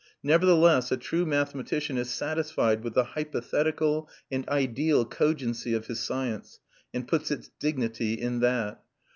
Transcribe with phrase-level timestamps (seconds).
[0.23, 6.59] Nevertheless a true mathematician is satisfied with the hypothetical and ideal cogency of his science,
[6.91, 8.83] and puts its dignity in that.